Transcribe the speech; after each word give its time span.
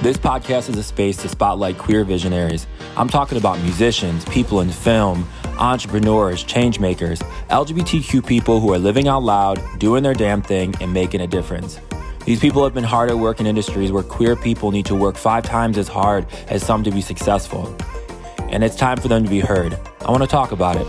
This 0.00 0.16
podcast 0.16 0.68
is 0.68 0.76
a 0.76 0.82
space 0.84 1.16
to 1.22 1.28
spotlight 1.28 1.76
queer 1.76 2.04
visionaries. 2.04 2.68
I'm 2.96 3.08
talking 3.08 3.36
about 3.36 3.58
musicians, 3.62 4.24
people 4.26 4.60
in 4.60 4.70
film, 4.70 5.28
entrepreneurs, 5.58 6.44
changemakers, 6.44 7.18
LGBTQ 7.48 8.24
people 8.24 8.60
who 8.60 8.72
are 8.72 8.78
living 8.78 9.08
out 9.08 9.24
loud, 9.24 9.60
doing 9.80 10.04
their 10.04 10.14
damn 10.14 10.40
thing, 10.40 10.72
and 10.80 10.92
making 10.92 11.20
a 11.22 11.26
difference. 11.26 11.80
These 12.24 12.38
people 12.38 12.62
have 12.62 12.74
been 12.74 12.84
hard 12.84 13.10
at 13.10 13.18
work 13.18 13.40
in 13.40 13.46
industries 13.46 13.90
where 13.90 14.04
queer 14.04 14.36
people 14.36 14.70
need 14.70 14.86
to 14.86 14.94
work 14.94 15.16
five 15.16 15.42
times 15.42 15.76
as 15.76 15.88
hard 15.88 16.26
as 16.46 16.64
some 16.64 16.84
to 16.84 16.92
be 16.92 17.00
successful. 17.00 17.76
And 18.50 18.62
it's 18.62 18.76
time 18.76 18.98
for 18.98 19.08
them 19.08 19.24
to 19.24 19.28
be 19.28 19.40
heard. 19.40 19.76
I 20.06 20.12
want 20.12 20.22
to 20.22 20.28
talk 20.28 20.52
about 20.52 20.76
it. 20.76 20.86